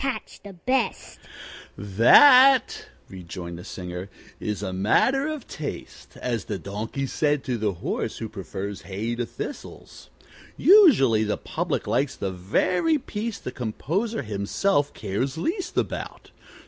[0.03, 1.21] "I like Sammy Patch the best," said
[1.77, 1.83] she.
[1.97, 7.73] "That," rejoined the singer, "is a matter of taste, as the donkey said to the
[7.73, 10.09] horse who preferred hay to thistles.
[10.57, 16.31] Usually the public likes best the very piece the composer himself cares least about.